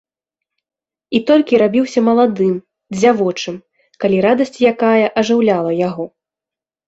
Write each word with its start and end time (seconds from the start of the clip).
І 1.17 1.19
толькі 1.29 1.59
рабіўся 1.63 1.99
маладым, 2.07 2.55
дзявочым, 2.97 3.55
калі 4.05 4.17
радасць 4.27 4.57
якая 4.73 5.05
ажыўляла 5.23 5.71
яго. 5.89 6.05